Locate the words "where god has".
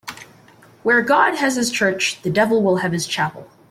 0.81-1.57